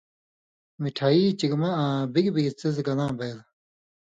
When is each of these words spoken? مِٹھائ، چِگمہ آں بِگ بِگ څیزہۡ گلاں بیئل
مِٹھائ، 0.81 1.19
چِگمہ 1.39 1.69
آں 1.83 1.95
بِگ 2.13 2.25
بِگ 2.33 2.47
څیزہۡ 2.59 2.85
گلاں 2.87 3.11
بیئل 3.17 3.37